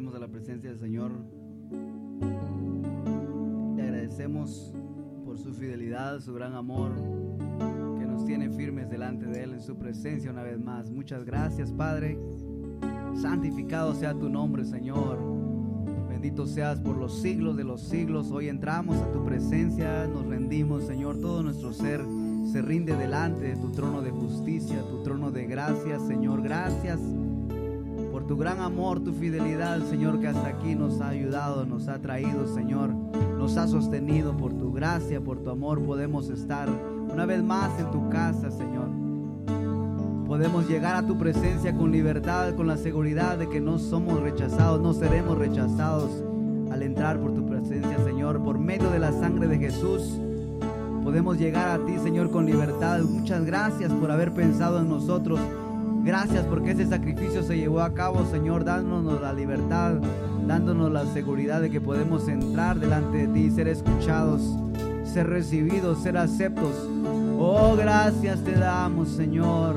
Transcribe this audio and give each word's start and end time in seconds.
Vamos 0.00 0.14
a 0.14 0.18
la 0.18 0.28
presencia 0.28 0.70
del 0.70 0.78
Señor. 0.78 1.12
Le 3.76 3.82
agradecemos 3.82 4.74
por 5.26 5.36
su 5.36 5.52
fidelidad, 5.52 6.20
su 6.20 6.32
gran 6.32 6.54
amor, 6.54 6.92
que 7.98 8.06
nos 8.06 8.24
tiene 8.24 8.48
firmes 8.48 8.88
delante 8.88 9.26
de 9.26 9.42
Él 9.42 9.52
en 9.52 9.60
su 9.60 9.76
presencia 9.76 10.30
una 10.30 10.42
vez 10.42 10.58
más. 10.58 10.90
Muchas 10.90 11.26
gracias, 11.26 11.70
Padre. 11.70 12.18
Santificado 13.14 13.94
sea 13.94 14.14
tu 14.14 14.30
nombre, 14.30 14.64
Señor. 14.64 15.18
Bendito 16.08 16.46
seas 16.46 16.80
por 16.80 16.96
los 16.96 17.20
siglos 17.20 17.58
de 17.58 17.64
los 17.64 17.82
siglos. 17.82 18.30
Hoy 18.30 18.48
entramos 18.48 18.96
a 18.96 19.12
tu 19.12 19.22
presencia, 19.22 20.06
nos 20.06 20.24
rendimos, 20.24 20.84
Señor. 20.84 21.20
Todo 21.20 21.42
nuestro 21.42 21.74
ser 21.74 22.00
se 22.50 22.62
rinde 22.62 22.96
delante 22.96 23.42
de 23.42 23.56
tu 23.56 23.70
trono 23.70 24.00
de 24.00 24.12
justicia, 24.12 24.80
tu 24.80 25.02
trono 25.02 25.30
de 25.30 25.44
gracia, 25.44 26.00
Señor. 26.00 26.40
Gracias 26.40 26.98
tu 28.30 28.36
gran 28.36 28.60
amor, 28.60 29.00
tu 29.00 29.12
fidelidad, 29.12 29.80
Señor, 29.90 30.20
que 30.20 30.28
hasta 30.28 30.46
aquí 30.46 30.76
nos 30.76 31.00
ha 31.00 31.08
ayudado, 31.08 31.66
nos 31.66 31.88
ha 31.88 31.98
traído, 31.98 32.46
Señor. 32.46 32.94
Nos 33.36 33.56
ha 33.56 33.66
sostenido 33.66 34.36
por 34.36 34.52
tu 34.52 34.72
gracia, 34.72 35.20
por 35.20 35.40
tu 35.40 35.50
amor. 35.50 35.84
Podemos 35.84 36.28
estar 36.30 36.68
una 37.12 37.26
vez 37.26 37.42
más 37.42 37.76
en 37.80 37.90
tu 37.90 38.08
casa, 38.08 38.52
Señor. 38.52 38.86
Podemos 40.28 40.68
llegar 40.68 40.94
a 40.94 41.04
tu 41.04 41.18
presencia 41.18 41.76
con 41.76 41.90
libertad, 41.90 42.54
con 42.54 42.68
la 42.68 42.76
seguridad 42.76 43.36
de 43.36 43.48
que 43.48 43.60
no 43.60 43.80
somos 43.80 44.20
rechazados, 44.20 44.80
no 44.80 44.92
seremos 44.92 45.36
rechazados 45.36 46.22
al 46.70 46.84
entrar 46.84 47.20
por 47.20 47.34
tu 47.34 47.44
presencia, 47.44 47.98
Señor, 48.04 48.44
por 48.44 48.60
medio 48.60 48.90
de 48.90 49.00
la 49.00 49.10
sangre 49.10 49.48
de 49.48 49.58
Jesús 49.58 50.20
podemos 51.02 51.38
llegar 51.38 51.70
a 51.70 51.84
ti, 51.84 51.98
Señor, 51.98 52.30
con 52.30 52.46
libertad. 52.46 53.00
Muchas 53.00 53.44
gracias 53.44 53.92
por 53.92 54.12
haber 54.12 54.32
pensado 54.32 54.78
en 54.78 54.88
nosotros. 54.88 55.40
Gracias 56.02 56.46
porque 56.46 56.70
ese 56.70 56.86
sacrificio 56.86 57.42
se 57.42 57.58
llevó 57.58 57.80
a 57.80 57.92
cabo, 57.92 58.24
Señor, 58.30 58.64
dándonos 58.64 59.20
la 59.20 59.32
libertad, 59.34 59.94
dándonos 60.46 60.90
la 60.90 61.04
seguridad 61.06 61.60
de 61.60 61.70
que 61.70 61.80
podemos 61.80 62.26
entrar 62.26 62.78
delante 62.78 63.26
de 63.26 63.28
ti, 63.28 63.50
ser 63.50 63.68
escuchados, 63.68 64.40
ser 65.04 65.28
recibidos, 65.28 66.02
ser 66.02 66.16
aceptos. 66.16 66.74
Oh, 67.38 67.76
gracias 67.76 68.40
te 68.40 68.52
damos, 68.52 69.08
Señor. 69.08 69.76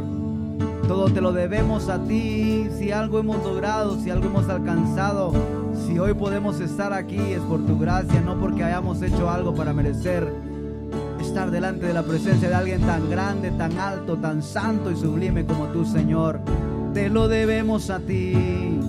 Todo 0.88 1.10
te 1.10 1.22
lo 1.22 1.34
debemos 1.34 1.90
a 1.90 2.00
ti. 2.00 2.70
Si 2.78 2.92
algo 2.92 3.20
hemos 3.20 3.44
logrado, 3.44 4.00
si 4.00 4.10
algo 4.10 4.28
hemos 4.28 4.48
alcanzado, 4.48 5.34
si 5.86 6.00
hoy 6.00 6.14
podemos 6.14 6.60
estar 6.62 6.94
aquí 6.94 7.20
es 7.20 7.42
por 7.42 7.66
tu 7.66 7.78
gracia, 7.78 8.22
no 8.22 8.40
porque 8.40 8.64
hayamos 8.64 9.02
hecho 9.02 9.30
algo 9.30 9.54
para 9.54 9.74
merecer 9.74 10.53
estar 11.34 11.50
delante 11.50 11.88
de 11.88 11.96
la 11.96 12.04
presencia 12.04 12.48
de 12.48 12.54
alguien 12.54 12.82
tan 12.82 13.10
grande, 13.10 13.50
tan 13.50 13.80
alto, 13.80 14.18
tan 14.18 14.44
santo 14.44 14.92
y 14.92 14.96
sublime 14.96 15.44
como 15.44 15.66
tú, 15.70 15.84
Señor. 15.84 16.40
Te 16.94 17.10
lo 17.10 17.28
debemos 17.28 17.90
a 17.90 17.98
ti. 17.98 18.80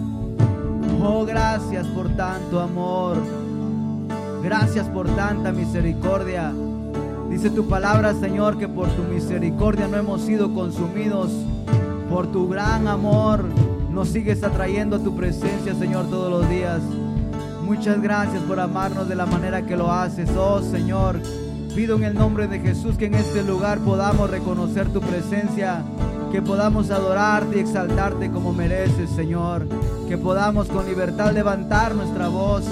Oh, 1.02 1.24
gracias 1.24 1.86
por 1.86 2.14
tanto 2.16 2.60
amor. 2.60 3.16
Gracias 4.42 4.86
por 4.90 5.08
tanta 5.16 5.52
misericordia. 5.52 6.52
Dice 7.30 7.48
tu 7.48 7.66
palabra, 7.66 8.12
Señor, 8.12 8.58
que 8.58 8.68
por 8.68 8.88
tu 8.88 9.04
misericordia 9.04 9.88
no 9.88 9.96
hemos 9.96 10.20
sido 10.20 10.52
consumidos. 10.52 11.32
Por 12.10 12.26
tu 12.26 12.46
gran 12.46 12.86
amor 12.88 13.42
nos 13.90 14.10
sigues 14.10 14.44
atrayendo 14.44 14.96
a 14.96 14.98
tu 14.98 15.16
presencia, 15.16 15.74
Señor, 15.74 16.10
todos 16.10 16.30
los 16.30 16.50
días. 16.50 16.82
Muchas 17.62 18.02
gracias 18.02 18.42
por 18.42 18.60
amarnos 18.60 19.08
de 19.08 19.14
la 19.14 19.24
manera 19.24 19.62
que 19.62 19.78
lo 19.78 19.90
haces, 19.90 20.28
oh 20.36 20.60
Señor. 20.60 21.18
Pido 21.74 21.96
en 21.96 22.04
el 22.04 22.14
nombre 22.14 22.46
de 22.46 22.60
Jesús 22.60 22.96
que 22.96 23.06
en 23.06 23.14
este 23.14 23.42
lugar 23.42 23.80
podamos 23.80 24.30
reconocer 24.30 24.92
tu 24.92 25.00
presencia, 25.00 25.82
que 26.30 26.40
podamos 26.40 26.92
adorarte 26.92 27.56
y 27.56 27.60
exaltarte 27.60 28.30
como 28.30 28.52
mereces, 28.52 29.10
Señor. 29.10 29.66
Que 30.08 30.16
podamos 30.16 30.68
con 30.68 30.86
libertad 30.86 31.32
levantar 31.32 31.96
nuestra 31.96 32.28
voz 32.28 32.62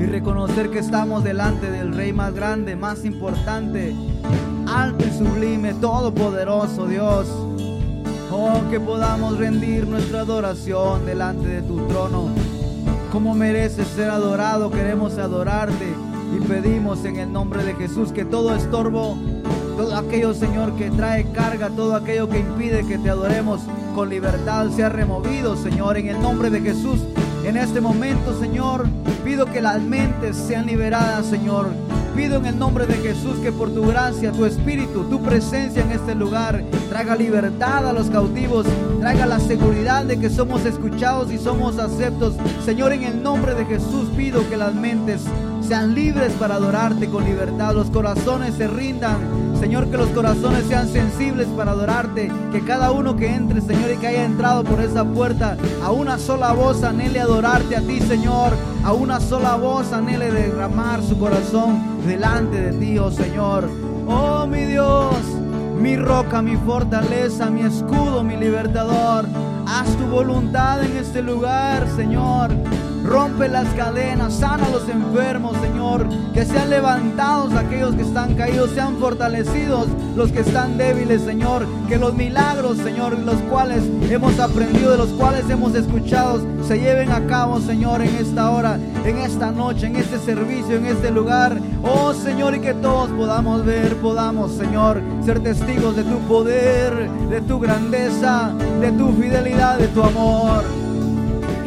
y 0.00 0.02
reconocer 0.06 0.70
que 0.70 0.80
estamos 0.80 1.22
delante 1.22 1.70
del 1.70 1.94
Rey 1.94 2.12
más 2.12 2.34
grande, 2.34 2.74
más 2.74 3.04
importante, 3.04 3.94
alto 4.66 5.04
y 5.06 5.16
sublime, 5.16 5.72
todopoderoso 5.74 6.88
Dios. 6.88 7.28
Oh, 8.32 8.60
que 8.72 8.80
podamos 8.80 9.38
rendir 9.38 9.86
nuestra 9.86 10.22
adoración 10.22 11.06
delante 11.06 11.46
de 11.46 11.62
tu 11.62 11.86
trono. 11.86 12.28
Como 13.12 13.34
mereces 13.36 13.86
ser 13.86 14.10
adorado, 14.10 14.68
queremos 14.72 15.16
adorarte 15.16 15.94
y 16.34 16.40
pedimos 16.40 17.04
en 17.04 17.16
el 17.16 17.32
nombre 17.32 17.64
de 17.64 17.74
Jesús 17.74 18.12
que 18.12 18.24
todo 18.24 18.54
estorbo, 18.54 19.16
todo 19.76 19.96
aquello, 19.96 20.32
Señor, 20.34 20.74
que 20.76 20.90
trae 20.90 21.30
carga, 21.32 21.68
todo 21.68 21.94
aquello 21.94 22.28
que 22.28 22.40
impide 22.40 22.86
que 22.86 22.98
te 22.98 23.10
adoremos 23.10 23.60
con 23.94 24.08
libertad 24.08 24.70
sea 24.70 24.88
removido, 24.88 25.56
Señor, 25.56 25.96
en 25.98 26.08
el 26.08 26.20
nombre 26.20 26.50
de 26.50 26.60
Jesús. 26.60 27.00
En 27.44 27.56
este 27.56 27.80
momento, 27.80 28.38
Señor, 28.38 28.86
pido 29.24 29.46
que 29.46 29.60
las 29.60 29.80
mentes 29.82 30.36
sean 30.36 30.66
liberadas, 30.66 31.26
Señor. 31.26 31.68
Pido 32.14 32.36
en 32.36 32.46
el 32.46 32.58
nombre 32.58 32.86
de 32.86 32.94
Jesús 32.94 33.38
que 33.38 33.52
por 33.52 33.72
tu 33.72 33.86
gracia, 33.86 34.32
tu 34.32 34.44
espíritu, 34.44 35.04
tu 35.04 35.20
presencia 35.22 35.82
en 35.82 35.92
este 35.92 36.14
lugar 36.14 36.62
traiga 36.90 37.16
libertad 37.16 37.88
a 37.88 37.92
los 37.92 38.10
cautivos, 38.10 38.66
traiga 39.00 39.24
la 39.24 39.40
seguridad 39.40 40.04
de 40.04 40.20
que 40.20 40.28
somos 40.28 40.64
escuchados 40.66 41.32
y 41.32 41.38
somos 41.38 41.78
aceptos. 41.78 42.34
Señor, 42.64 42.92
en 42.92 43.04
el 43.04 43.22
nombre 43.22 43.54
de 43.54 43.64
Jesús 43.64 44.08
pido 44.14 44.48
que 44.50 44.58
las 44.58 44.74
mentes 44.74 45.22
sean 45.72 45.94
libres 45.94 46.34
para 46.34 46.56
adorarte 46.56 47.08
con 47.08 47.24
libertad, 47.24 47.72
los 47.72 47.88
corazones 47.88 48.56
se 48.56 48.68
rindan. 48.68 49.16
Señor, 49.58 49.88
que 49.90 49.96
los 49.96 50.08
corazones 50.08 50.66
sean 50.66 50.86
sensibles 50.86 51.46
para 51.56 51.70
adorarte, 51.70 52.30
que 52.52 52.60
cada 52.60 52.90
uno 52.90 53.16
que 53.16 53.34
entre, 53.34 53.62
Señor, 53.62 53.90
y 53.90 53.96
que 53.96 54.08
haya 54.08 54.26
entrado 54.26 54.64
por 54.64 54.82
esa 54.82 55.02
puerta, 55.02 55.56
a 55.82 55.90
una 55.90 56.18
sola 56.18 56.52
voz 56.52 56.82
anhele 56.82 57.20
adorarte 57.20 57.74
a 57.74 57.80
ti, 57.80 58.00
Señor, 58.00 58.52
a 58.84 58.92
una 58.92 59.18
sola 59.18 59.56
voz 59.56 59.94
anhele 59.94 60.30
derramar 60.30 61.02
su 61.02 61.18
corazón 61.18 61.80
delante 62.06 62.60
de 62.60 62.78
ti, 62.78 62.98
oh 62.98 63.10
Señor. 63.10 63.66
Oh 64.06 64.46
mi 64.46 64.66
Dios, 64.66 65.16
mi 65.80 65.96
roca, 65.96 66.42
mi 66.42 66.56
fortaleza, 66.56 67.48
mi 67.48 67.62
escudo, 67.62 68.22
mi 68.22 68.36
libertador. 68.36 69.24
Haz 69.66 69.88
tu 69.96 70.04
voluntad 70.04 70.84
en 70.84 70.98
este 70.98 71.22
lugar, 71.22 71.88
Señor. 71.96 72.50
Rompe 73.04 73.48
las 73.48 73.66
cadenas, 73.74 74.34
sana 74.34 74.66
a 74.66 74.70
los 74.70 74.88
enfermos, 74.88 75.56
Señor. 75.60 76.06
Que 76.32 76.44
sean 76.44 76.70
levantados 76.70 77.52
aquellos 77.54 77.94
que 77.94 78.02
están 78.02 78.34
caídos, 78.34 78.70
sean 78.70 78.96
fortalecidos 78.98 79.88
los 80.16 80.30
que 80.30 80.40
están 80.40 80.78
débiles, 80.78 81.22
Señor. 81.22 81.66
Que 81.88 81.98
los 81.98 82.14
milagros, 82.14 82.78
Señor, 82.78 83.18
los 83.18 83.36
cuales 83.50 83.82
hemos 84.08 84.38
aprendido, 84.38 84.92
de 84.92 84.98
los 84.98 85.08
cuales 85.10 85.48
hemos 85.50 85.74
escuchado, 85.74 86.40
se 86.66 86.78
lleven 86.78 87.10
a 87.10 87.26
cabo, 87.26 87.60
Señor, 87.60 88.02
en 88.02 88.14
esta 88.16 88.50
hora, 88.50 88.78
en 89.04 89.18
esta 89.18 89.50
noche, 89.50 89.86
en 89.86 89.96
este 89.96 90.18
servicio, 90.18 90.76
en 90.76 90.86
este 90.86 91.10
lugar. 91.10 91.58
Oh, 91.82 92.12
Señor, 92.12 92.54
y 92.54 92.60
que 92.60 92.74
todos 92.74 93.10
podamos 93.10 93.64
ver, 93.64 93.96
podamos, 93.96 94.52
Señor, 94.52 95.02
ser 95.24 95.40
testigos 95.40 95.96
de 95.96 96.04
tu 96.04 96.18
poder, 96.28 97.10
de 97.28 97.40
tu 97.40 97.58
grandeza, 97.58 98.52
de 98.80 98.92
tu 98.92 99.12
fidelidad, 99.12 99.78
de 99.78 99.88
tu 99.88 100.02
amor 100.02 100.81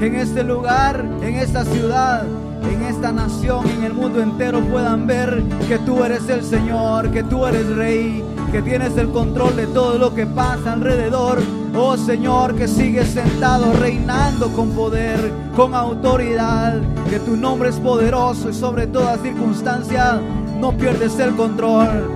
en 0.06 0.16
este 0.16 0.44
lugar, 0.44 1.04
en 1.22 1.36
esta 1.36 1.66
ciudad, 1.66 2.24
en 2.70 2.84
esta 2.84 3.12
nación, 3.12 3.68
en 3.70 3.84
el 3.84 3.94
mundo 3.94 4.22
entero 4.22 4.62
puedan 4.62 5.08
ver 5.08 5.44
que 5.68 5.80
tú 5.80 6.04
eres 6.04 6.30
el 6.30 6.44
Señor, 6.44 7.10
que 7.10 7.24
tú 7.24 7.46
eres 7.46 7.68
Rey, 7.76 8.24
que 8.52 8.62
tienes 8.62 8.96
el 8.98 9.10
control 9.10 9.56
de 9.56 9.66
todo 9.68 9.98
lo 9.98 10.14
que 10.14 10.28
pasa 10.28 10.74
alrededor. 10.74 11.40
Oh 11.76 11.98
Señor, 11.98 12.56
que 12.56 12.68
sigues 12.68 13.10
sentado, 13.10 13.74
reinando 13.74 14.50
con 14.50 14.72
poder, 14.72 15.32
con 15.56 15.74
autoridad, 15.74 16.80
que 17.10 17.20
tu 17.20 17.36
nombre 17.36 17.70
es 17.70 17.80
poderoso 17.80 18.50
y 18.50 18.54
sobre 18.54 18.86
toda 18.86 19.18
circunstancia 19.18 20.22
no 20.60 20.72
pierdes 20.74 21.18
el 21.18 21.36
control. 21.36 22.12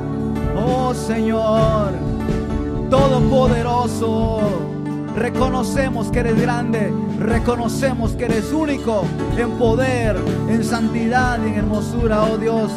Oh 0.55 0.93
Señor, 0.93 1.91
todopoderoso. 2.89 4.41
Reconocemos 5.15 6.11
que 6.11 6.19
eres 6.19 6.39
grande, 6.39 6.93
reconocemos 7.19 8.11
que 8.13 8.25
eres 8.25 8.51
único 8.51 9.05
en 9.37 9.51
poder, 9.51 10.15
en 10.47 10.63
santidad 10.63 11.39
y 11.43 11.49
en 11.49 11.55
hermosura, 11.55 12.23
oh 12.23 12.37
Dios. 12.37 12.71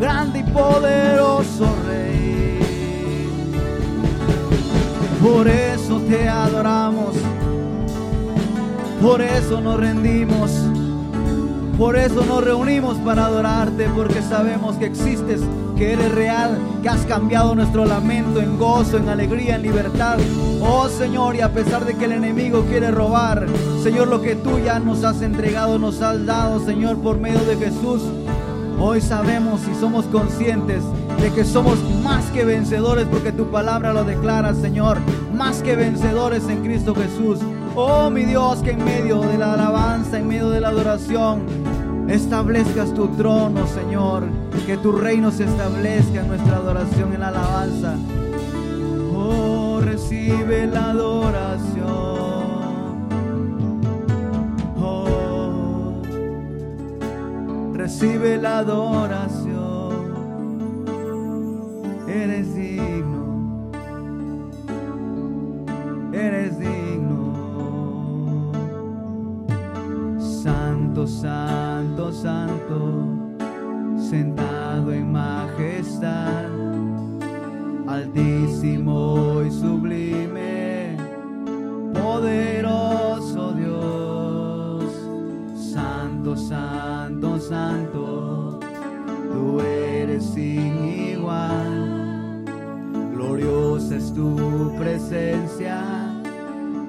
Grande 0.00 0.40
y 0.40 0.42
poderoso 0.44 1.74
Rey. 1.86 2.60
Por 5.22 5.46
eso 5.46 6.00
te 6.08 6.28
adoramos, 6.28 7.14
por 9.00 9.22
eso 9.22 9.60
nos 9.60 9.78
rendimos, 9.78 10.50
por 11.78 11.96
eso 11.96 12.24
nos 12.24 12.42
reunimos 12.42 12.96
para 12.98 13.26
adorarte, 13.26 13.88
porque 13.94 14.20
sabemos 14.20 14.76
que 14.76 14.86
existes, 14.86 15.40
que 15.76 15.92
eres 15.92 16.12
real, 16.12 16.58
que 16.82 16.88
has 16.88 17.06
cambiado 17.06 17.54
nuestro 17.54 17.84
lamento 17.84 18.40
en 18.40 18.58
gozo, 18.58 18.96
en 18.96 19.08
alegría, 19.08 19.54
en 19.54 19.62
libertad. 19.62 20.18
Oh 20.64 20.88
Señor, 20.88 21.34
y 21.34 21.40
a 21.40 21.52
pesar 21.52 21.84
de 21.84 21.96
que 21.96 22.04
el 22.04 22.12
enemigo 22.12 22.64
quiere 22.68 22.92
robar, 22.92 23.48
Señor, 23.82 24.06
lo 24.06 24.22
que 24.22 24.36
tú 24.36 24.60
ya 24.60 24.78
nos 24.78 25.02
has 25.02 25.20
entregado, 25.20 25.76
nos 25.76 26.00
has 26.02 26.24
dado, 26.24 26.64
Señor, 26.64 26.98
por 26.98 27.18
medio 27.18 27.40
de 27.40 27.56
Jesús. 27.56 28.02
Hoy 28.78 29.00
sabemos 29.00 29.60
y 29.68 29.74
somos 29.74 30.04
conscientes 30.06 30.84
de 31.20 31.32
que 31.32 31.44
somos 31.44 31.78
más 32.04 32.26
que 32.30 32.44
vencedores 32.44 33.06
porque 33.10 33.32
tu 33.32 33.50
palabra 33.50 33.92
lo 33.92 34.04
declara, 34.04 34.54
Señor, 34.54 34.98
más 35.34 35.62
que 35.62 35.74
vencedores 35.74 36.48
en 36.48 36.62
Cristo 36.62 36.94
Jesús. 36.94 37.40
Oh 37.74 38.08
mi 38.08 38.24
Dios, 38.24 38.58
que 38.58 38.70
en 38.70 38.84
medio 38.84 39.20
de 39.20 39.38
la 39.38 39.54
alabanza, 39.54 40.18
en 40.18 40.28
medio 40.28 40.48
de 40.50 40.60
la 40.60 40.68
adoración, 40.68 41.42
establezcas 42.08 42.94
tu 42.94 43.08
trono, 43.08 43.66
Señor, 43.66 44.24
que 44.64 44.76
tu 44.76 44.92
reino 44.92 45.32
se 45.32 45.44
establezca 45.44 46.20
en 46.20 46.28
nuestra 46.28 46.56
adoración, 46.56 47.12
en 47.14 47.20
la 47.20 47.28
alabanza. 47.28 47.96
Oh, 49.14 49.61
recibe 50.02 50.66
la 50.66 50.90
adoración. 50.90 51.92
recibe 57.74 58.36
la 58.36 58.58
adoración. 58.58 60.14
Eres 62.08 62.54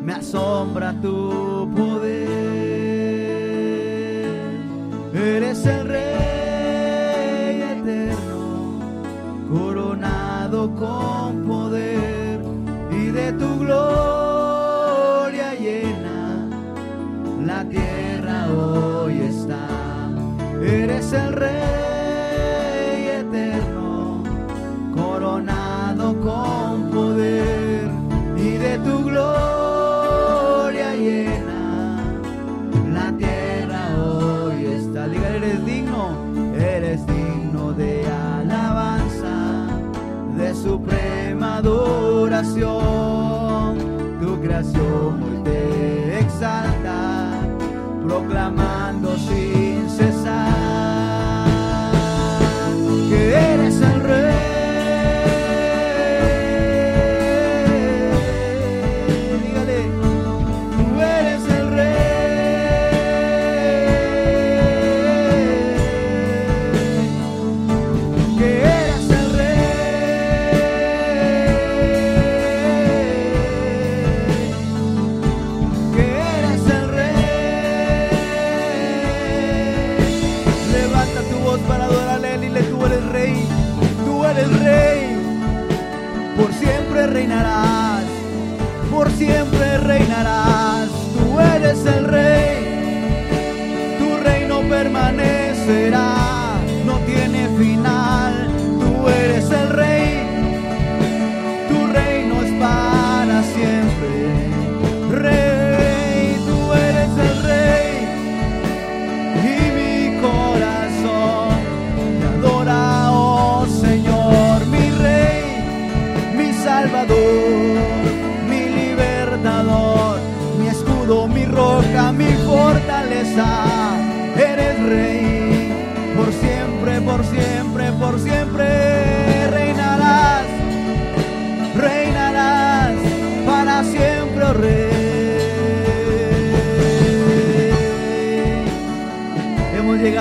me 0.04 0.14
asombra 0.14 0.94
tu 1.02 1.70
poder. 1.76 2.28
Eres 5.14 5.66
el 5.66 5.88
Rey 5.88 7.62
eterno, 7.62 8.80
coronado 9.50 10.76
con 10.76 11.44
poder 11.48 12.42
y 12.92 13.06
de 13.08 13.32
tu 13.34 13.60
gloria 13.60 15.54
llena 15.56 16.50
la 17.46 17.64
tierra 17.66 18.48
hoy 18.52 19.22
está 19.22 19.68
eres 20.62 21.14
el 21.14 21.34
Rey 21.34 21.63
Tu 42.44 44.42
creación 44.42 45.24
hoy 45.24 45.44
te 45.46 46.20
exalta, 46.20 47.40
proclamando 48.06 49.16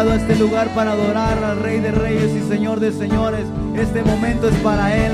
llegado 0.02 0.18
a 0.18 0.20
este 0.20 0.36
lugar 0.36 0.68
para 0.74 0.92
adorar 0.92 1.44
al 1.44 1.60
Rey 1.60 1.78
de 1.78 1.92
Reyes 1.92 2.34
y 2.34 2.48
Señor 2.48 2.80
de 2.80 2.90
Señores. 2.90 3.46
Este 3.76 4.02
momento 4.02 4.48
es 4.48 4.56
para 4.56 4.96
Él. 4.96 5.12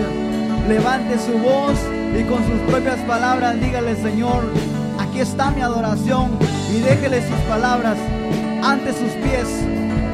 Levante 0.66 1.18
su 1.18 1.32
voz 1.38 1.74
y 2.18 2.22
con 2.22 2.38
sus 2.46 2.58
propias 2.66 2.98
palabras 3.00 3.60
dígale, 3.60 3.96
Señor, 3.96 4.44
aquí 4.98 5.20
está 5.20 5.50
mi 5.50 5.60
adoración 5.60 6.30
y 6.74 6.80
déjele 6.80 7.20
sus 7.20 7.38
palabras 7.40 7.98
ante 8.62 8.92
sus 8.92 9.10
pies. 9.22 9.48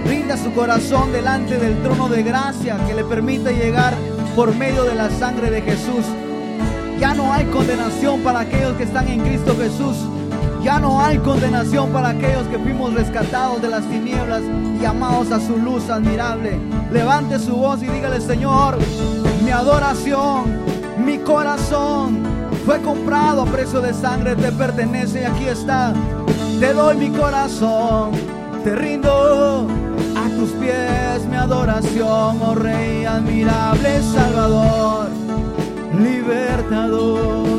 Rinda 0.06 0.36
su 0.36 0.52
corazón 0.52 1.12
delante 1.12 1.56
del 1.56 1.80
trono 1.82 2.08
de 2.08 2.24
gracia 2.24 2.76
que 2.88 2.94
le 2.94 3.04
permite 3.04 3.52
llegar 3.52 3.94
por 4.34 4.56
medio 4.56 4.84
de 4.84 4.96
la 4.96 5.08
sangre 5.10 5.50
de 5.50 5.62
Jesús. 5.62 6.04
Ya 6.98 7.14
no 7.14 7.32
hay 7.32 7.44
condenación 7.46 8.22
para 8.22 8.40
aquellos 8.40 8.76
que 8.76 8.84
están 8.84 9.06
en 9.06 9.20
Cristo 9.20 9.54
Jesús. 9.56 9.96
Ya 10.64 10.80
no 10.80 11.00
hay 11.00 11.18
condenación 11.18 11.90
para 11.90 12.08
aquellos 12.08 12.48
que 12.48 12.58
fuimos 12.58 12.94
rescatados 12.94 13.60
de 13.60 13.68
las 13.68 13.84
tinieblas 13.84 14.42
y 14.42 14.80
llamados 14.80 15.30
a 15.30 15.38
su 15.38 15.58
luz 15.58 15.90
admirable. 15.90 16.58
Levante 16.90 17.38
su 17.38 17.54
voz 17.54 17.82
y 17.82 17.86
dígale, 17.86 18.20
Señor, 18.20 18.78
mi 19.44 19.50
adoración, 19.50 20.58
mi 21.04 21.18
corazón 21.18 22.22
fue 22.64 22.80
comprado 22.80 23.42
a 23.42 23.46
precio 23.46 23.82
de 23.82 23.92
sangre, 23.92 24.34
te 24.36 24.50
pertenece 24.52 25.20
y 25.20 25.24
aquí 25.24 25.44
está 25.44 25.92
te 26.60 26.72
doy 26.72 26.96
mi 26.96 27.10
corazón, 27.10 28.12
te 28.62 28.74
rindo 28.74 29.66
a 30.16 30.28
tus 30.30 30.50
pies 30.52 31.26
mi 31.28 31.36
adoración, 31.36 32.40
oh 32.42 32.54
Rey 32.54 33.04
admirable 33.04 34.00
Salvador, 34.02 35.08
libertador, 35.98 37.53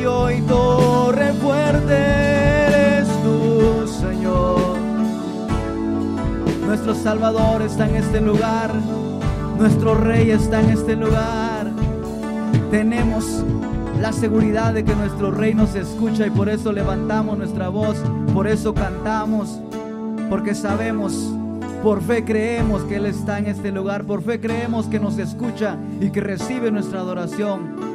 y 0.00 0.40
torre 0.42 1.32
fuerte 1.34 1.94
eres 1.94 3.08
tú, 3.22 3.86
Señor. 3.86 4.76
Nuestro 6.66 6.94
Salvador 6.94 7.62
está 7.62 7.88
en 7.88 7.96
este 7.96 8.20
lugar, 8.20 8.72
nuestro 9.58 9.94
Rey 9.94 10.30
está 10.30 10.60
en 10.60 10.70
este 10.70 10.94
lugar. 10.94 11.70
Tenemos 12.70 13.44
la 14.00 14.12
seguridad 14.12 14.72
de 14.72 14.84
que 14.84 14.94
nuestro 14.94 15.32
rey 15.32 15.54
nos 15.54 15.74
escucha 15.74 16.26
y 16.26 16.30
por 16.30 16.48
eso 16.48 16.70
levantamos 16.70 17.36
nuestra 17.36 17.68
voz, 17.68 17.96
por 18.32 18.46
eso 18.46 18.74
cantamos, 18.74 19.60
porque 20.30 20.54
sabemos, 20.54 21.32
por 21.82 22.02
fe 22.02 22.24
creemos 22.24 22.82
que 22.82 22.96
Él 22.96 23.06
está 23.06 23.38
en 23.38 23.46
este 23.46 23.72
lugar, 23.72 24.04
por 24.04 24.22
fe 24.22 24.40
creemos 24.40 24.86
que 24.86 25.00
nos 25.00 25.18
escucha 25.18 25.76
y 26.00 26.10
que 26.10 26.20
recibe 26.20 26.70
nuestra 26.70 27.00
adoración. 27.00 27.87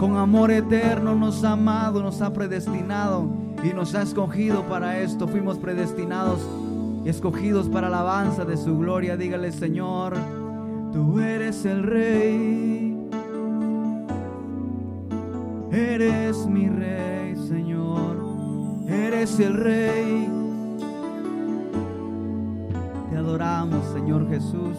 Con 0.00 0.16
amor 0.16 0.50
eterno 0.50 1.14
nos 1.14 1.44
ha 1.44 1.52
amado, 1.52 2.02
nos 2.02 2.22
ha 2.22 2.32
predestinado 2.32 3.28
y 3.62 3.74
nos 3.74 3.94
ha 3.94 4.00
escogido 4.00 4.62
para 4.62 4.98
esto. 4.98 5.28
Fuimos 5.28 5.58
predestinados 5.58 6.40
y 7.04 7.10
escogidos 7.10 7.68
para 7.68 7.90
la 7.90 8.00
alabanza 8.00 8.46
de 8.46 8.56
su 8.56 8.78
gloria. 8.78 9.18
Dígale, 9.18 9.52
Señor, 9.52 10.16
Tú 10.90 11.20
eres 11.20 11.66
el 11.66 11.82
rey. 11.82 13.08
Eres 15.70 16.46
mi 16.46 16.66
rey, 16.66 17.36
Señor. 17.36 18.16
Eres 18.88 19.38
el 19.38 19.52
rey. 19.52 20.28
Te 23.10 23.16
adoramos, 23.18 23.84
Señor 23.92 24.28
Jesús. 24.30 24.78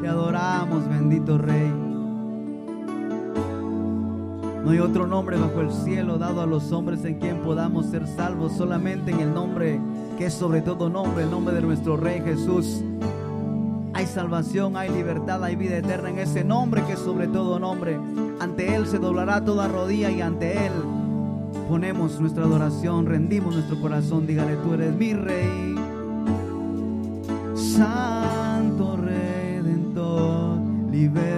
Te 0.00 0.08
adoramos, 0.08 0.88
bendito 0.88 1.38
Rey. 1.38 1.91
No 4.64 4.70
hay 4.70 4.78
otro 4.78 5.06
nombre 5.06 5.36
bajo 5.36 5.60
el 5.60 5.72
cielo 5.72 6.18
dado 6.18 6.40
a 6.40 6.46
los 6.46 6.70
hombres 6.70 7.04
en 7.04 7.18
quien 7.18 7.38
podamos 7.38 7.86
ser 7.86 8.06
salvos, 8.06 8.52
solamente 8.56 9.10
en 9.10 9.20
el 9.20 9.34
nombre 9.34 9.80
que 10.16 10.26
es 10.26 10.34
sobre 10.34 10.62
todo 10.62 10.88
nombre, 10.88 11.24
el 11.24 11.30
nombre 11.30 11.54
de 11.54 11.62
nuestro 11.62 11.96
Rey 11.96 12.20
Jesús. 12.20 12.82
Hay 13.92 14.06
salvación, 14.06 14.76
hay 14.76 14.88
libertad, 14.88 15.42
hay 15.42 15.56
vida 15.56 15.78
eterna 15.78 16.10
en 16.10 16.18
ese 16.20 16.44
nombre 16.44 16.82
que 16.84 16.92
es 16.92 17.00
sobre 17.00 17.26
todo 17.26 17.58
nombre. 17.58 17.98
Ante 18.40 18.74
Él 18.74 18.86
se 18.86 18.98
doblará 18.98 19.44
toda 19.44 19.66
rodilla 19.68 20.10
y 20.10 20.20
ante 20.20 20.66
Él 20.66 20.72
ponemos 21.68 22.20
nuestra 22.20 22.44
adoración, 22.44 23.06
rendimos 23.06 23.54
nuestro 23.54 23.80
corazón. 23.80 24.26
Dígale, 24.26 24.56
tú 24.56 24.74
eres 24.74 24.94
mi 24.94 25.12
Rey. 25.12 25.74
Santo 27.54 28.96
Redentor, 28.96 30.58
libertador. 30.90 31.31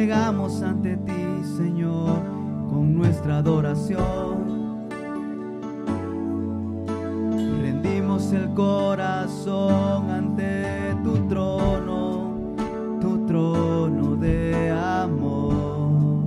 Llegamos 0.00 0.62
ante 0.62 0.96
ti, 0.96 1.44
Señor, 1.58 2.22
con 2.70 2.94
nuestra 2.94 3.36
adoración. 3.36 4.88
Rendimos 7.60 8.32
el 8.32 8.48
corazón 8.54 10.10
ante 10.10 10.96
tu 11.04 11.28
trono, 11.28 12.54
tu 12.98 13.26
trono 13.26 14.16
de 14.16 14.70
amor. 14.70 16.22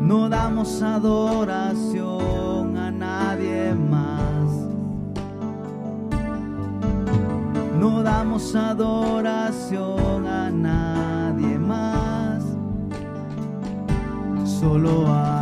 No 0.00 0.28
damos 0.28 0.82
adoración 0.82 2.76
a 2.76 2.90
nadie 2.90 3.72
más. 3.72 4.50
No 7.78 8.02
damos 8.02 8.52
adoración 8.56 10.07
Solo 14.58 15.06
a 15.06 15.37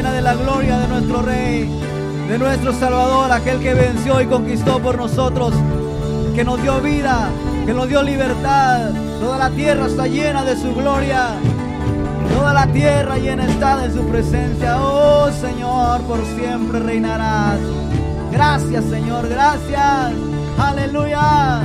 llena 0.00 0.12
de 0.14 0.22
la 0.22 0.34
gloria 0.34 0.78
de 0.78 0.88
nuestro 0.88 1.20
Rey, 1.20 1.68
de 2.26 2.38
nuestro 2.38 2.72
Salvador, 2.72 3.30
aquel 3.32 3.60
que 3.60 3.74
venció 3.74 4.18
y 4.22 4.26
conquistó 4.26 4.78
por 4.80 4.96
nosotros, 4.96 5.52
que 6.34 6.42
nos 6.42 6.62
dio 6.62 6.80
vida, 6.80 7.28
que 7.66 7.74
nos 7.74 7.86
dio 7.86 8.02
libertad. 8.02 8.92
Toda 9.20 9.36
la 9.36 9.50
tierra 9.50 9.88
está 9.88 10.06
llena 10.06 10.42
de 10.42 10.56
su 10.56 10.74
gloria. 10.74 11.32
Toda 12.34 12.54
la 12.54 12.66
tierra 12.68 13.18
llena 13.18 13.44
está 13.44 13.76
de 13.76 13.92
su 13.92 14.02
presencia. 14.06 14.78
Oh 14.80 15.30
Señor, 15.32 16.00
por 16.04 16.24
siempre 16.34 16.78
reinarás. 16.78 17.58
Gracias 18.32 18.84
Señor, 18.84 19.28
gracias. 19.28 20.12
Aleluya. 20.56 21.60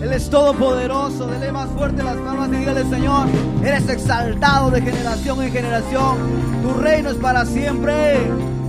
Él 0.00 0.12
es 0.12 0.30
todopoderoso. 0.30 1.26
Dele 1.26 1.50
más 1.50 1.70
fuerte 1.70 2.04
las 2.04 2.18
palmas 2.18 2.50
y 2.50 2.56
dígale, 2.58 2.84
Señor, 2.88 3.26
eres 3.64 3.88
exaltado 3.88 4.70
de 4.70 4.80
generación 4.80 5.42
en 5.42 5.50
generación. 5.50 6.47
Tu 6.68 6.74
reino 6.74 7.08
es 7.08 7.16
para 7.16 7.46
siempre. 7.46 8.18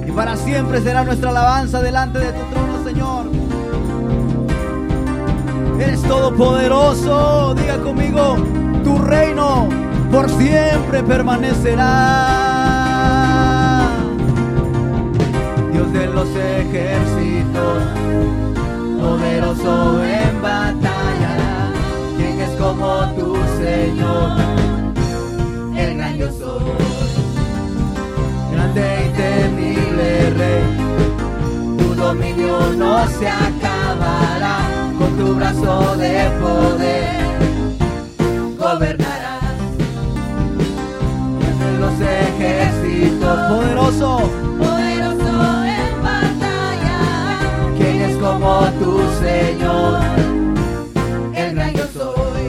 Y 0.07 0.11
para 0.11 0.37
siempre 0.37 0.81
será 0.81 1.03
nuestra 1.03 1.31
alabanza 1.31 1.81
delante 1.81 2.19
de 2.19 2.31
tu 2.31 2.41
trono, 2.45 2.83
Señor. 2.85 3.25
Eres 5.81 6.01
todopoderoso. 6.03 7.53
Diga 7.55 7.77
conmigo, 7.79 8.37
tu 8.85 8.97
reino 8.99 9.67
por 10.11 10.29
siempre 10.29 11.03
permanecerá. 11.03 12.29
Dios 15.73 15.91
de 15.91 16.07
los 16.07 16.29
ejércitos, 16.29 16.98
se 33.19 33.27
acabará. 33.27 34.57
Con 34.97 35.17
tu 35.17 35.35
brazo 35.35 35.95
de 35.97 36.29
poder 36.39 37.19
gobernarás. 38.57 39.43
Entre 41.49 41.77
los 41.79 41.93
ejércitos, 41.99 43.39
poderoso. 43.49 44.29
Poderoso 44.57 45.65
en 45.65 46.03
batalla, 46.03 46.99
¿Quién 47.77 48.01
es 48.01 48.17
como 48.17 48.65
tu 48.79 48.99
Señor? 49.23 49.99
el 51.35 51.55
gran 51.55 51.73
yo 51.73 51.85
soy. 51.93 52.45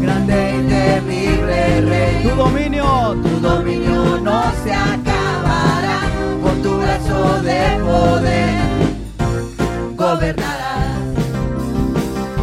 Grande 0.00 0.54
y 0.58 0.68
temible 0.68 1.80
Rey. 1.82 2.22
Tu 2.28 2.36
dominio, 2.36 3.16
Tu 3.22 3.40
dominio 3.40 4.18
no 4.20 4.42
se 4.64 4.72
acabará, 4.72 6.00
con 6.42 6.62
tu 6.62 6.78
brazo 6.78 7.42
de 7.42 7.60
poder 7.82 8.73
gobernarás. 10.14 11.02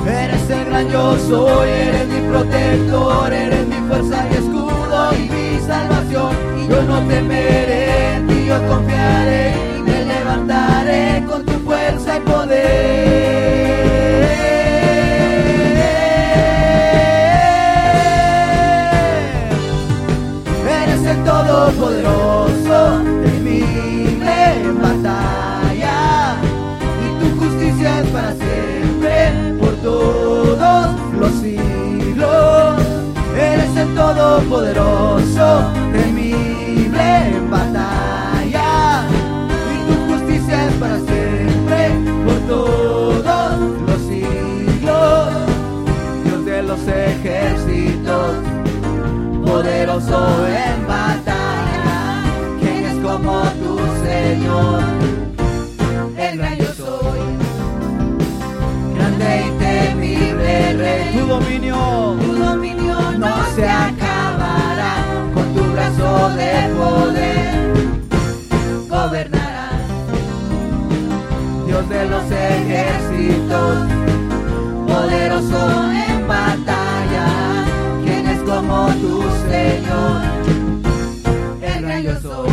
Eres 0.06 0.50
el 0.50 0.66
gran 0.66 0.90
yo 0.90 1.18
soy, 1.30 1.70
eres 1.70 2.08
mi 2.08 2.22
protector, 2.30 3.34
eres 3.34 3.68
mi 3.68 3.80
fuerza 3.88 4.18
y 4.30 4.34
escudo 4.34 5.14
y 5.14 5.30
mi 5.34 5.60
salvación. 5.66 6.36
Y 6.60 6.68
yo 6.68 6.82
no 6.84 7.00
temeré, 7.08 8.16
en 8.16 8.46
yo 8.46 8.58
confiaré, 8.68 9.54
y 9.78 9.82
me 9.82 10.06
levantaré 10.06 11.24
con 11.30 11.46
tu 11.46 11.54
fuerza 11.68 12.18
y 12.18 12.20
poder. 12.22 13.32
Eres 20.84 21.06
el 21.06 21.24
todopoderoso, 21.24 22.21
todopoderoso, 34.16 35.72
temible 35.94 37.28
en 37.28 37.50
batalla. 37.50 39.08
Y 39.74 39.78
tu 39.88 40.12
justicia 40.12 40.68
es 40.68 40.74
para 40.74 40.98
siempre, 40.98 41.80
por 42.26 42.40
todos 42.48 43.60
los 43.88 44.00
siglos. 44.02 45.30
Dios 46.26 46.46
de 46.46 46.64
los 46.64 46.80
ejércitos, 46.88 48.36
poderoso 49.46 50.48
en 50.48 50.88
batalla. 50.88 52.24
¿Quién 52.60 52.86
es 52.86 52.98
como 53.06 53.42
tu 53.62 53.80
Señor? 54.06 54.82
El 56.18 56.38
gran 56.38 56.58
yo 56.58 56.74
soy, 56.74 57.20
grande 58.96 59.46
y 59.48 59.52
temible 59.60 60.74
rey. 60.74 61.18
Tu 61.18 61.26
dominio. 61.26 62.31
De 66.02 66.74
poder 66.78 67.74
gobernarás. 68.90 69.82
Dios 71.68 71.90
de 71.90 72.06
los 72.10 72.24
ejércitos, 72.32 73.78
poderoso 74.88 75.92
en 75.92 76.28
batalla, 76.28 77.28
¿quién 78.04 78.28
es 78.28 78.40
como 78.40 78.88
tu 78.96 79.22
Señor? 79.48 80.22
El 81.62 81.82
gran 81.84 82.02
yo 82.02 82.20
soy, 82.20 82.50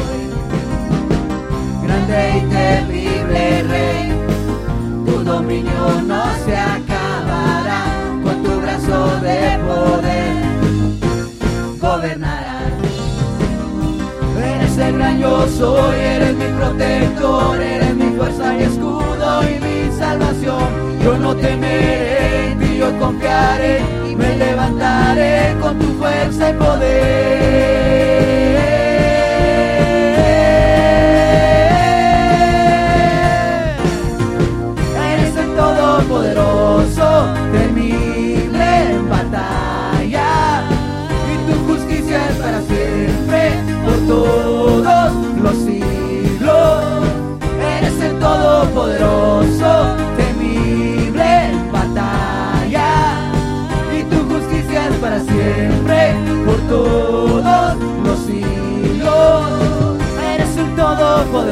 grande 1.85 2.19
y 2.37 2.41
temible 2.55 3.63
Rey, 3.63 4.13
tu 5.07 5.25
dominio 5.25 6.03
no 6.07 6.23
se 6.45 6.55
acabará, 6.55 7.85
con 8.23 8.43
tu 8.43 8.61
brazo 8.61 9.21
de 9.23 9.59
poder 9.67 10.37
gobernarás. 11.81 12.48
Gran 14.79 15.19
yo 15.19 15.47
soy, 15.49 15.99
eres 15.99 16.35
mi 16.37 16.47
protector, 16.57 17.61
eres 17.61 17.95
mi 17.97 18.17
fuerza 18.17 18.57
y 18.57 18.63
escudo 18.63 19.43
y 19.43 19.59
mi 19.61 19.99
salvación. 19.99 20.99
Yo 21.03 21.19
no 21.19 21.35
temeré, 21.35 22.53
en 22.53 22.79
yo 22.79 22.99
confiaré 22.99 23.99
me 24.19 24.37
levantaré 24.37 25.57
con 25.61 25.79
tu 25.79 25.87
fuerza 25.95 26.51
y 26.51 26.53
poder. 26.55 27.78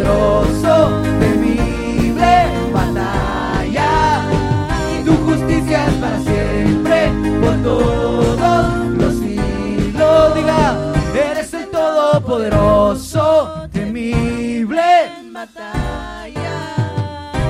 Todopoderoso, 0.07 1.03
temible 1.19 2.35
batalla, 2.73 4.23
y 4.95 5.05
tu 5.05 5.17
justicia 5.17 5.87
es 5.87 5.95
para 5.95 6.21
siempre, 6.21 7.13
por 7.41 7.63
todos 7.63 8.87
los 8.97 9.15
siglos. 9.15 10.35
Diga, 10.35 10.93
eres 11.31 11.55
el 11.55 11.71
todopoderoso, 11.71 13.69
temible 13.73 15.11
batalla, 15.33 16.59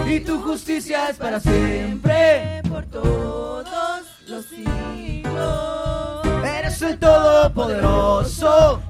y 0.06 0.20
tu 0.20 0.40
justicia 0.40 1.08
es 1.10 1.16
para 1.16 1.40
siempre, 1.40 2.62
por 2.68 2.84
todos 2.86 4.02
los 4.28 4.44
siglos. 4.46 6.26
Eres 6.44 6.82
el 6.82 6.98
todopoderoso. 6.98 8.80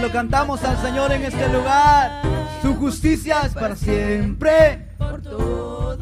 Lo 0.00 0.10
cantamos 0.10 0.62
al 0.64 0.80
Señor 0.80 1.12
en 1.12 1.24
este 1.24 1.48
lugar. 1.48 2.22
Su 2.62 2.74
justicia 2.74 3.42
es 3.44 3.52
para 3.52 3.76
siempre. 3.76 4.88
por 4.98 5.20
todos 5.20 5.98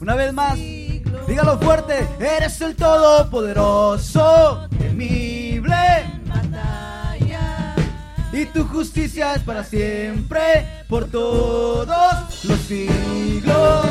Una 0.00 0.14
vez 0.14 0.32
más, 0.32 0.56
dígalo 0.56 1.58
fuerte. 1.58 2.06
Eres 2.18 2.60
el 2.60 2.76
todopoderoso, 2.76 4.68
temible. 4.78 5.76
Y 8.32 8.46
tu 8.46 8.64
justicia 8.64 9.34
es 9.34 9.42
para 9.42 9.64
siempre, 9.64 10.84
por 10.88 11.06
todos 11.06 12.44
los 12.44 12.60
siglos. 12.60 13.86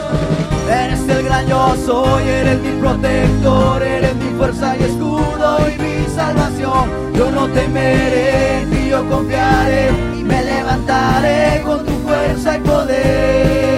Eres 0.70 1.02
el 1.10 1.24
gran 1.24 1.46
yo 1.48 1.76
soy, 1.86 2.24
eres 2.24 2.60
mi 2.62 2.80
protector, 2.80 3.84
eres 3.84 4.16
mi 4.16 4.30
fuerza 4.38 4.78
y 4.78 4.84
escudo 4.84 5.70
y 5.70 5.78
mi 5.78 5.89
salvación. 6.20 6.86
Yo 7.14 7.32
no 7.32 7.48
temeré, 7.48 8.62
en 8.62 8.70
ti 8.72 8.90
yo 8.90 9.00
confiaré 9.10 9.84
y 10.20 10.24
me 10.24 10.40
levantaré 10.44 11.62
con 11.66 11.86
tu 11.86 11.94
fuerza 12.06 12.58
y 12.58 12.60
poder. 12.60 13.70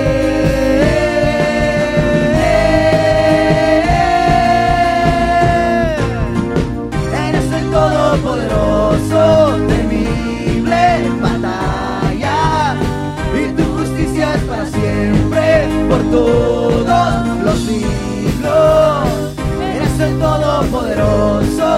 Eres 7.28 7.48
el 7.60 7.66
todopoderoso, 7.78 9.22
temible 9.72 10.82
en 11.08 11.16
batalla, 11.28 12.40
y 13.40 13.44
tu 13.58 13.64
justicia 13.78 14.26
es 14.38 14.44
para 14.50 14.66
siempre, 14.66 15.46
por 15.90 16.02
todos 16.18 17.12
los 17.46 17.58
siglos. 17.68 19.08
Eres 19.76 20.00
el 20.08 20.14
todopoderoso, 20.20 21.70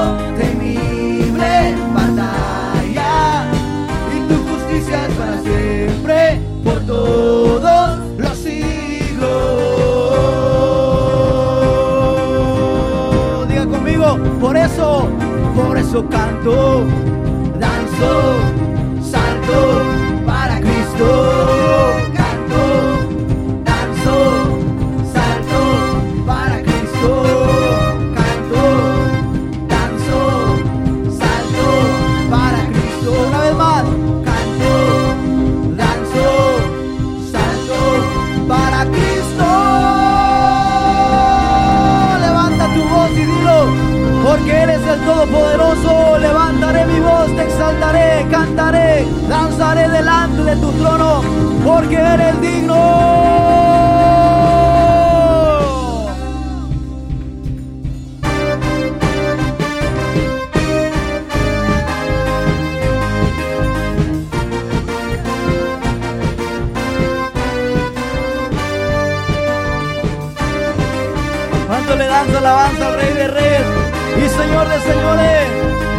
eso 15.94 16.10
canto, 16.10 16.88
danzo, 17.60 18.53
porque 51.74 51.96
eres 51.96 52.40
digno. 52.42 52.76
¿Cuánto 71.68 71.96
le 71.96 72.06
danza 72.06 72.38
alabanza 72.38 72.88
al 72.88 72.96
Rey 72.96 73.14
de 73.14 73.28
Reyes 73.28 73.62
y 74.18 74.30
Señor 74.30 74.70
de 74.70 74.80
Señores? 74.82 75.93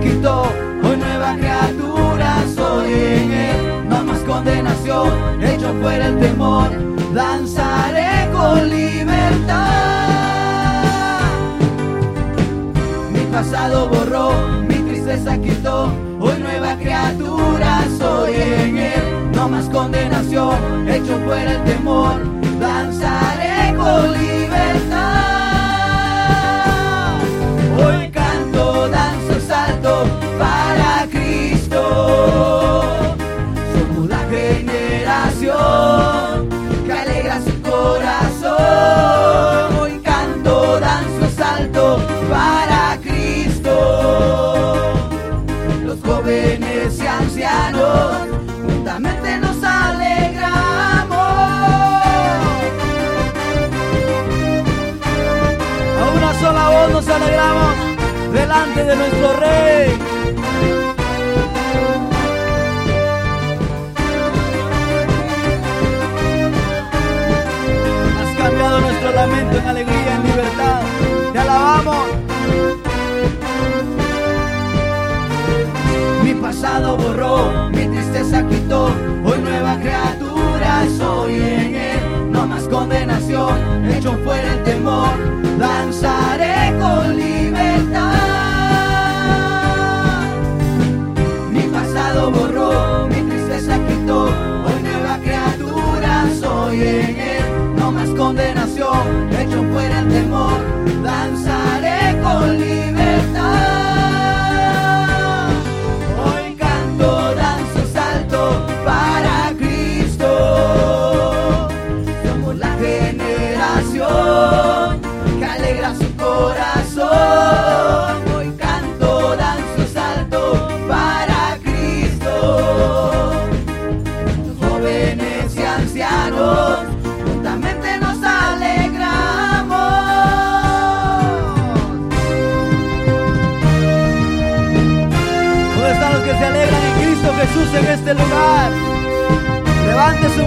Quitó, 0.00 0.42
hoy 0.82 0.96
nueva 0.96 1.34
criatura 1.36 2.44
soy 2.54 2.92
en 2.92 3.32
él. 3.32 3.88
No 3.88 4.04
más 4.04 4.20
condenación, 4.20 5.42
hecho 5.42 5.74
fuera 5.80 6.06
el 6.06 6.18
temor, 6.20 6.70
danzaré 7.12 8.30
con 8.32 8.68
libertad. 8.70 9.58
Mi 13.12 13.20
pasado 13.32 13.88
borró, 13.88 14.32
mi 14.68 14.76
tristeza 14.76 15.38
quitó, 15.38 15.92
hoy 16.20 16.38
nueva 16.40 16.76
criatura 16.76 17.84
soy 17.98 18.34
en 18.34 18.78
él. 18.78 19.32
No 19.34 19.48
más 19.48 19.68
condenación, 19.68 20.88
hecho 20.88 21.18
fuera 21.26 21.52
el 21.52 21.64
temor, 21.64 22.20
danzaré 22.60 23.74
con 23.76 24.12
libertad. 24.12 24.43
alegramos 57.14 57.74
delante 58.32 58.84
de 58.84 58.96
nuestro 58.96 59.32
Rey. 59.34 59.98
Has 68.20 68.36
cambiado 68.36 68.80
nuestro 68.80 69.12
lamento 69.12 69.58
en 69.58 69.66
alegría, 69.66 70.14
en 70.16 70.22
libertad. 70.24 70.80
Te 71.32 71.38
alabamos. 71.38 72.06
Mi 76.24 76.34
pasado 76.34 76.96
borró, 76.96 77.70
mi 77.70 77.86
tristeza 77.86 78.46
quitó. 78.48 78.86
Hoy 79.24 79.38
nueva 79.38 79.78
criatura 79.78 80.84
soy 80.98 81.34
en 81.34 81.74
él. 81.76 82.32
No 82.32 82.46
más 82.46 82.64
condenación, 82.64 83.86
hecho 83.90 84.18
fuera 84.24 84.54
el 84.54 84.62
temor. 84.64 85.34
Danza 85.58 86.33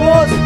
곳 0.08 0.37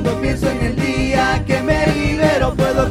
Cuando 0.00 0.20
pienso 0.20 0.48
en 0.48 0.64
el 0.64 0.76
día 0.76 1.44
que 1.44 1.60
me 1.60 1.84
libero 1.88 2.54
puedo 2.54 2.88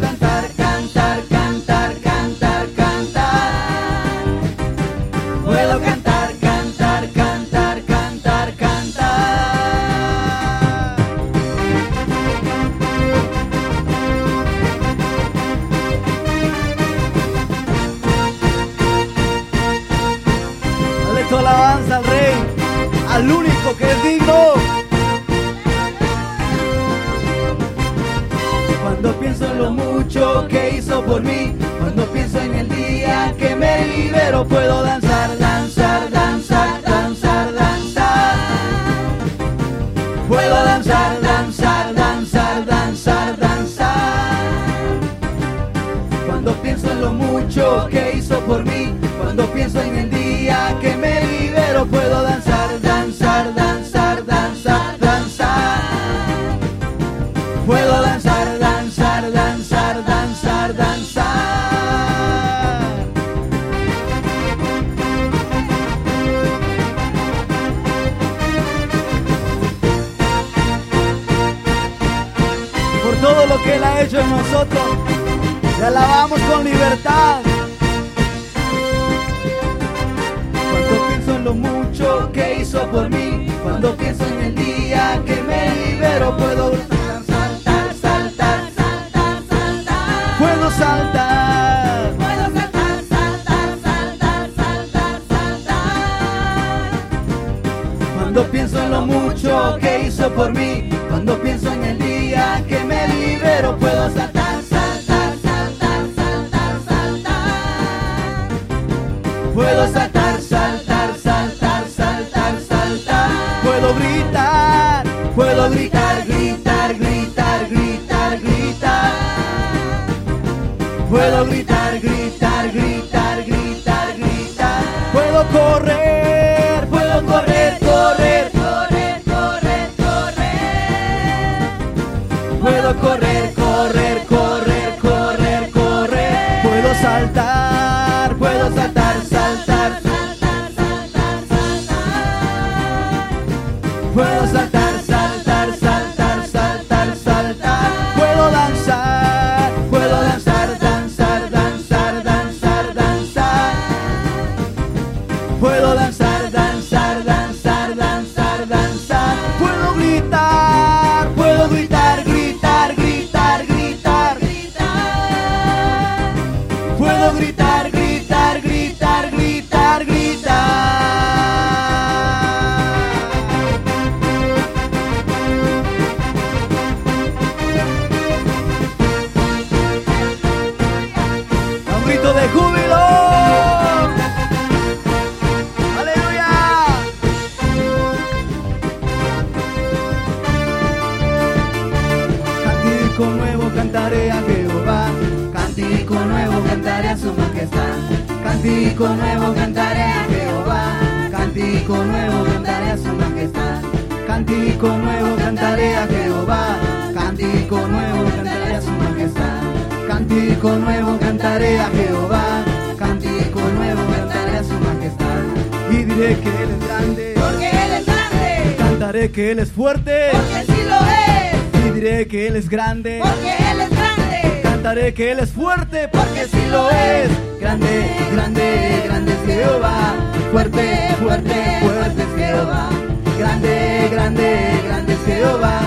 que 219.37 219.51
él 219.51 219.59
es 219.59 219.71
fuerte. 219.71 220.29
porque 220.31 220.63
sí 220.65 220.81
lo 220.89 220.95
es, 220.95 221.85
Y 221.85 221.91
diré 221.91 222.27
que 222.27 222.47
Él 222.47 222.55
es 222.55 222.67
grande. 222.67 223.19
porque 223.21 223.53
Él 223.71 223.81
es 223.81 223.89
grande, 223.91 224.61
Cantaré 224.63 225.13
que 225.13 225.31
Él 225.31 225.37
es 225.37 225.51
fuerte, 225.51 226.07
porque 226.07 226.47
sí 226.51 226.57
lo 226.71 226.89
es. 226.89 227.29
Grande, 227.61 228.15
grande, 228.33 229.03
grande 229.05 229.33
es 229.33 229.53
Jehová. 229.53 230.15
Fuerte, 230.51 231.15
fuerte, 231.21 231.79
fuerte 231.81 232.23
es 232.23 232.45
Jehová. 232.47 232.89
Grande, 233.37 234.09
grande, 234.11 234.81
grande 234.87 235.13
es 235.13 235.19
Jehová. 235.27 235.81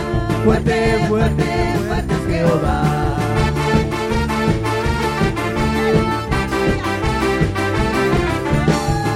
Fuerte, 0.44 1.04
fuerte, 1.08 1.44
fuerte 1.88 2.14
es 2.14 2.32
Jehová. 2.32 3.16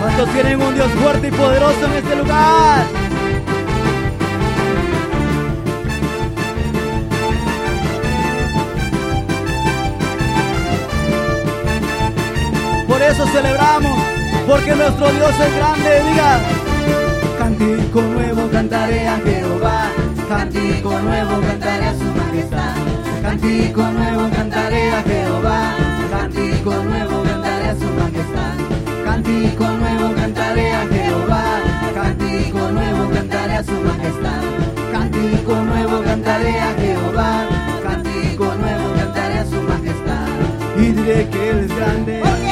¿Cuántos 0.01 0.29
tienen 0.33 0.61
un 0.61 0.75
Dios 0.75 0.91
fuerte 0.93 1.29
y 1.29 1.31
poderoso 1.31 1.87
en 1.87 1.93
este 1.93 2.17
lugar? 2.17 3.04
Eso 13.11 13.27
celebramos, 13.27 13.99
porque 14.47 14.75
nuestro 14.75 15.11
Dios 15.13 15.31
es 15.31 15.55
grande. 15.57 16.03
Diga, 16.09 16.41
cantico 17.39 18.01
nuevo 18.01 18.49
cantaré 18.51 19.09
a 19.09 19.17
Jehová, 19.19 19.89
cantico 20.29 20.99
nuevo 21.01 21.41
cantaré 21.41 21.87
a 21.87 21.95
su 21.95 22.05
majestad, 22.05 22.75
cantico 23.23 23.83
nuevo 23.83 24.31
cantaré 24.35 24.91
a 24.91 25.03
Jehová, 25.03 25.75
cantico 26.11 26.71
nuevo 26.73 27.23
cantaré 27.23 27.69
a 27.69 27.75
su 27.75 27.85
majestad, 27.85 29.05
cantico 29.05 29.65
nuevo 29.65 30.15
cantaré 30.15 30.73
a 30.73 30.87
Jehová, 30.87 31.45
cantico 31.95 32.59
nuevo 32.71 33.11
cantaré 33.11 33.55
a 33.55 33.65
su 33.65 33.73
majestad, 33.73 34.43
cantico 34.93 35.55
nuevo 35.57 36.03
cantaré 36.03 36.61
a 36.61 36.75
Jehová, 36.75 37.47
cantico 37.83 38.45
nuevo 38.55 38.95
cantaré 38.97 39.39
a 39.39 39.45
su 39.45 39.61
majestad, 39.61 40.27
y 40.79 40.93
diré 40.93 41.29
que 41.29 41.51
Él 41.51 41.59
es 41.61 41.77
grande. 41.77 42.44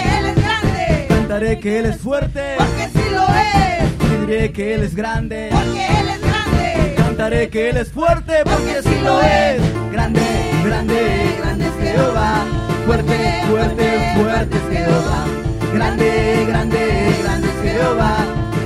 Cantaré 1.33 1.61
que 1.61 1.79
Él 1.79 1.87
es 1.87 1.97
fuerte, 1.97 2.57
porque 2.59 2.89
sí 2.93 3.11
lo 3.11 3.25
es, 3.25 4.21
diré 4.21 4.53
que 4.53 4.75
Él 4.75 4.83
es 4.83 4.95
grande. 4.95 5.49
porque 5.51 5.87
Él 5.87 6.09
es 6.11 6.21
grande, 6.21 6.95
Cantaré 6.95 7.49
que 7.49 7.71
Él 7.71 7.77
es 7.79 7.91
fuerte, 7.91 8.35
porque 8.45 8.83
sí 8.83 9.01
lo 9.03 9.19
es. 9.19 9.63
Grande, 9.91 10.21
grande, 10.63 11.37
grande 11.39 11.69
es 11.69 11.91
Jehová. 11.91 12.45
Fuerte, 12.85 13.45
fuerte, 13.49 14.13
fuerte 14.15 14.57
es 14.59 14.77
Jehová. 14.77 15.25
Grande, 15.73 16.45
grande, 16.49 17.17
grande 17.23 17.49
es 17.49 17.73
Jehová. 17.73 18.17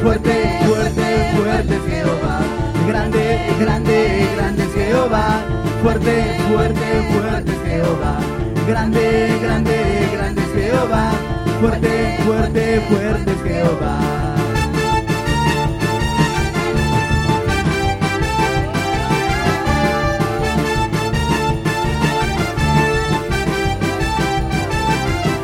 Fuerte, 0.02 0.58
fuerte, 0.66 1.32
fuerte 1.36 1.76
es 1.76 1.94
Jehová. 1.94 2.40
Grande, 2.88 3.38
grande, 3.60 4.28
grande 4.34 4.64
es 4.64 4.74
Jehová. 4.74 5.40
Fuerte, 5.84 6.40
fuerte, 6.48 7.12
fuerte 7.12 7.52
es 7.52 7.70
Jehová. 7.70 8.18
Grande, 8.66 9.38
grande, 9.40 10.08
grande 10.12 10.42
es 10.42 10.64
Jehová. 10.64 11.35
Fuerte, 11.60 12.18
fuerte, 12.22 12.80
fuerte 12.86 13.32
es 13.32 13.42
Jehová. 13.42 13.98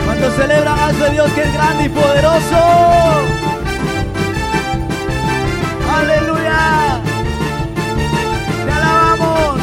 Cuando 0.05 0.31
celebran 0.33 0.79
a 0.79 0.91
ese 0.91 1.11
Dios 1.13 1.33
que 1.33 1.43
es 1.45 1.55
grande 1.55 1.85
y 1.85 1.89
poderoso. 1.89 2.59
Aleluya. 5.97 7.01
Te 8.67 8.73
alabamos. 8.73 9.61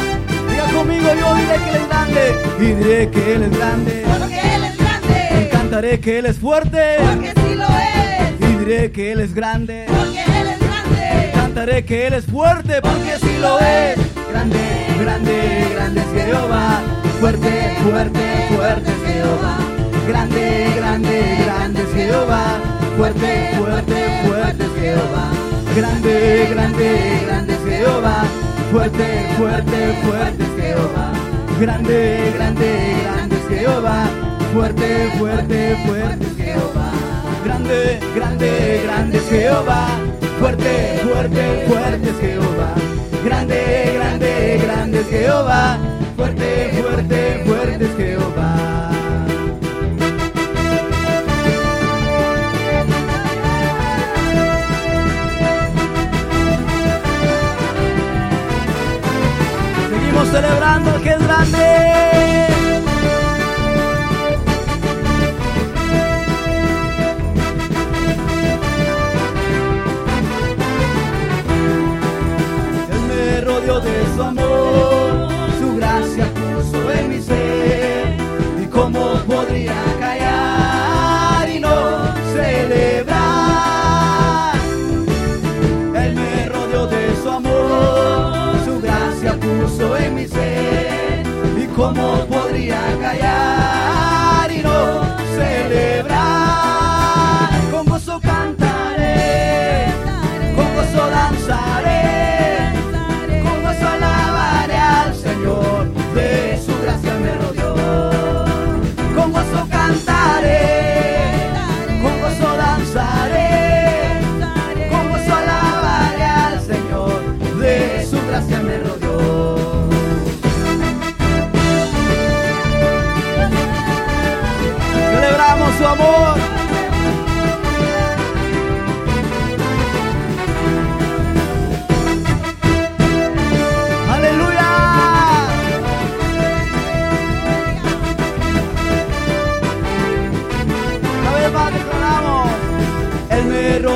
Diga 0.50 0.64
conmigo, 0.76 1.10
yo 1.14 1.34
diré 1.36 1.58
que 1.58 1.70
Él 1.70 1.76
es 1.76 1.88
grande. 1.88 2.34
Y 2.58 2.64
diré 2.64 3.10
que 3.10 3.34
Él 3.34 3.42
es 3.44 3.56
grande. 3.56 4.49
Cantaré 5.70 6.00
que 6.00 6.18
Él 6.18 6.26
es 6.26 6.36
fuerte. 6.36 6.96
porque 6.98 7.28
sí 7.28 7.54
lo 7.54 7.64
es, 7.64 8.50
Y 8.50 8.56
diré 8.58 8.90
que 8.90 9.12
Él 9.12 9.20
es 9.20 9.32
grande. 9.32 9.86
porque 9.86 10.20
Él 10.20 10.48
es 10.48 10.58
grande, 10.58 11.30
Cantaré 11.32 11.84
que 11.84 12.06
Él 12.08 12.14
es 12.14 12.24
fuerte 12.26 12.82
porque 12.82 13.16
sí 13.20 13.38
lo 13.40 13.56
es. 13.60 13.96
Grande, 14.32 14.58
grande, 15.00 15.68
grande 15.72 16.00
es 16.00 16.24
Jehová. 16.24 16.80
Fuerte, 17.20 17.76
fuerte, 17.84 18.46
fuerte 18.48 18.90
es 18.90 19.12
Jehová. 19.14 19.58
Grande, 20.08 20.72
grande, 20.74 21.36
grande 21.44 21.82
es 21.82 21.94
Jehová. 21.94 22.44
Fuerte, 22.96 23.50
fuerte, 23.56 24.20
fuerte 24.26 24.64
es 24.64 24.82
Jehová. 24.82 25.30
Grande, 25.76 26.48
grande, 26.50 27.20
grande 27.28 27.52
es 27.54 27.64
Jehová. 27.76 28.24
Fuerte, 28.72 29.06
fuerte, 29.38 29.94
fuerte 30.02 30.42
es 30.42 30.64
Jehová. 30.64 31.12
Grande, 31.60 32.32
grande, 32.34 32.94
grande 33.04 33.36
es 33.36 33.58
Jehová. 33.60 34.08
Fuerte, 34.52 35.12
fuerte, 35.16 35.76
fuerte 35.86 36.26
es 36.26 36.36
Jehová. 36.36 36.90
Grande, 37.44 38.00
grande, 38.16 38.80
grande 38.84 39.18
es 39.18 39.28
Jehová. 39.28 39.86
Fuerte, 40.40 41.00
fuerte, 41.04 41.64
fuerte 41.68 42.10
es 42.10 42.18
Jehová. 42.18 42.74
Grande, 43.24 43.92
grande, 43.94 44.60
grande 44.62 45.00
es 45.00 45.08
Jehová. 45.08 45.78
Fuerte, 46.16 46.82
fuerte, 46.82 47.42
fuerte 47.46 47.84
es 47.84 47.96
Jehová. 47.96 48.90
Seguimos 59.90 60.28
celebrando 60.28 61.02
que 61.02 61.10
es 61.10 61.22
grande. 61.22 62.49
Su 74.20 74.26
amor, 74.26 75.28
su 75.58 75.76
gracia 75.76 76.26
puso 76.34 76.92
en 76.92 77.08
mi 77.08 77.22
ser. 77.22 78.16
¿Y 78.62 78.66
cómo 78.66 79.14
podría 79.26 79.74
callar 79.98 81.48
y 81.48 81.58
no 81.58 82.14
celebrar? 82.34 83.16
Él 85.94 86.14
me 86.14 86.46
rodeó 86.50 86.86
de 86.86 87.16
su 87.22 87.30
amor, 87.30 88.56
su 88.66 88.80
gracia 88.82 89.38
puso 89.40 89.96
en 89.96 90.14
mi 90.14 90.26
ser. 90.26 91.22
¿Y 91.56 91.66
cómo 91.74 92.26
podría 92.26 92.80
callar 93.00 94.52
y 94.52 94.58
no 94.58 95.16
celebrar? 95.34 96.69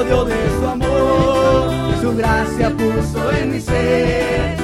Rodeó 0.05 0.25
de 0.25 0.51
su 0.61 0.67
amor, 0.67 1.71
su 2.01 2.17
gracia 2.17 2.71
puso 2.71 3.33
en 3.33 3.53
mi 3.53 3.61
ser. 3.61 4.57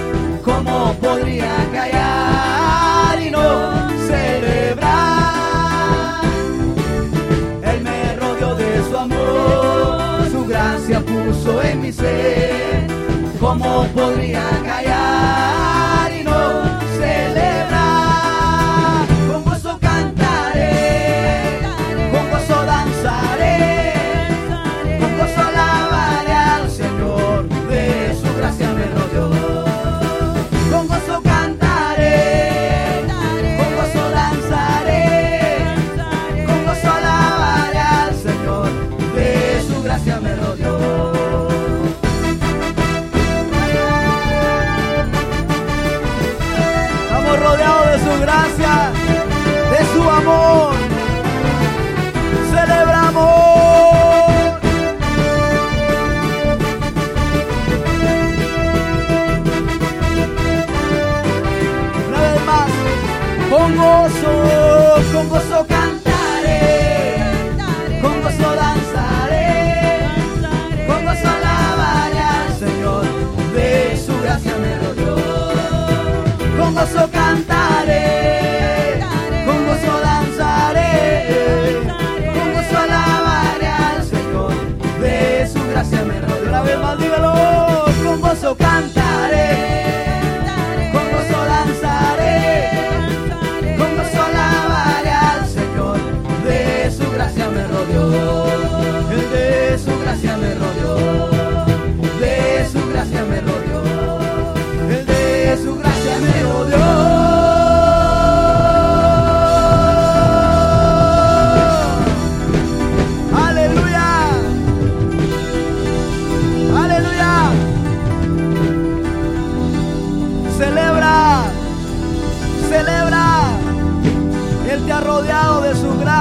¿Cómo 0.44 0.94
podría 1.00 1.50
callar 1.72 3.22
y 3.22 3.30
no 3.30 3.88
celebrar? 4.06 5.00
Él 7.62 7.80
me 7.82 8.16
rodeó 8.16 8.54
de 8.54 8.82
su 8.88 8.96
amor, 8.96 10.30
su 10.30 10.46
gracia 10.46 11.00
puso 11.00 11.62
en 11.62 11.80
mi 11.80 11.92
ser. 11.92 12.86
¿Cómo 13.40 13.86
podría 13.94 14.44
callar 14.64 15.79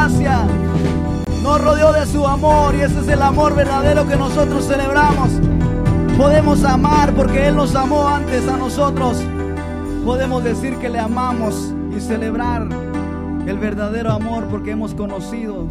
gracia. 0.09 0.47
Nos 1.43 1.61
rodeó 1.61 1.93
de 1.93 2.05
su 2.05 2.25
amor 2.25 2.75
y 2.75 2.81
ese 2.81 2.99
es 2.99 3.07
el 3.07 3.21
amor 3.21 3.55
verdadero 3.55 4.05
que 4.07 4.15
nosotros 4.15 4.65
celebramos. 4.67 5.29
Podemos 6.17 6.63
amar 6.63 7.13
porque 7.13 7.47
Él 7.47 7.55
nos 7.55 7.75
amó 7.75 8.07
antes 8.07 8.47
a 8.47 8.57
nosotros. 8.57 9.23
Podemos 10.05 10.43
decir 10.43 10.77
que 10.77 10.89
le 10.89 10.99
amamos 10.99 11.73
y 11.95 12.01
celebrar 12.01 12.67
el 13.45 13.57
verdadero 13.57 14.11
amor 14.11 14.47
porque 14.49 14.71
hemos 14.71 14.93
conocido 14.93 15.67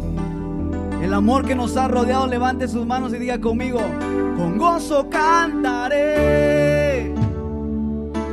el 1.01 1.13
amor 1.13 1.45
que 1.45 1.55
nos 1.55 1.77
ha 1.77 1.87
rodeado. 1.87 2.27
Levante 2.27 2.67
sus 2.67 2.85
manos 2.85 3.13
y 3.13 3.19
diga 3.19 3.39
conmigo, 3.39 3.79
con 4.37 4.57
gozo 4.57 5.07
cantaré, 5.09 5.93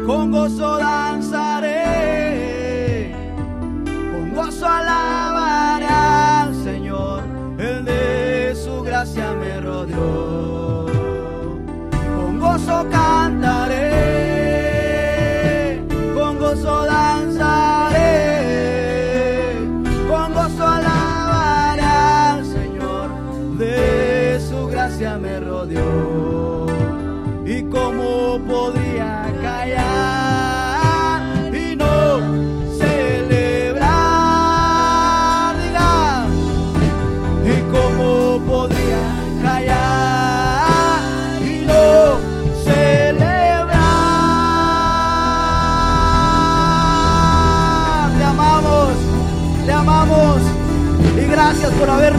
con 0.06 0.32
gozo 0.32 0.78
danzaré, 0.78 1.84
con 3.84 4.34
gozo 4.34 4.66
alabaré 4.66 5.35
Con 12.56 12.64
gozo 12.64 12.88
cantaré, 12.88 13.95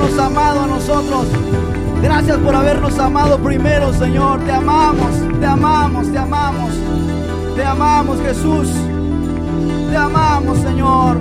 habernos 0.07 0.19
amado 0.19 0.61
a 0.61 0.67
nosotros. 0.67 1.27
Gracias 2.01 2.37
por 2.37 2.55
habernos 2.55 2.97
amado 2.99 3.37
primero, 3.39 3.93
Señor. 3.93 4.39
Te 4.45 4.51
amamos, 4.51 5.11
te 5.39 5.45
amamos, 5.45 6.11
te 6.11 6.17
amamos. 6.17 6.71
Te 7.55 7.63
amamos, 7.63 8.21
Jesús. 8.21 8.69
Te 9.89 9.95
amamos, 9.97 10.57
Señor. 10.59 11.17